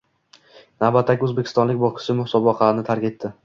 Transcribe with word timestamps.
Navbatdagi 0.83 1.29
o‘zbekistonlik 1.29 1.79
bokschi 1.87 2.19
musobaqani 2.23 2.91
tark 2.93 3.11
etdi 3.13 3.37